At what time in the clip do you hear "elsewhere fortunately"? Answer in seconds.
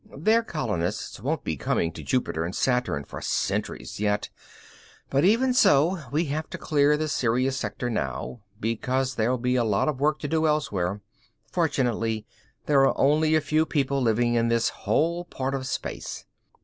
10.47-12.25